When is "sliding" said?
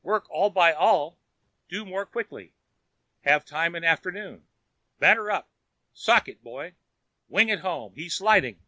8.08-8.62